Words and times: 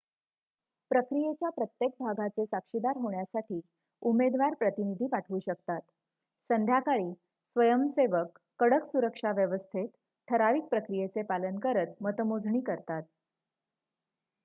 प्रक्रियेच्या 0.91 1.49
प्रत्येक 1.49 1.91
भागाचे 1.99 2.45
साक्षीदार 2.45 2.97
होण्यासाठी 2.97 3.59
उमेदवार 4.01 4.53
प्रतिनिधी 4.53 5.07
पाठवू 5.07 5.39
शकतात 5.39 5.81
संध्याकाळी 6.49 7.11
स्वयंसेवक 7.11 8.39
कडक 8.59 8.85
सुरक्षाव्यवस्थेत 8.85 9.87
ठराविक 10.27 10.63
प्रक्रियेचे 10.63 11.21
पालन 11.23 11.59
करत 11.59 11.93
मतमोजणी 12.01 12.61
करतात 12.61 13.03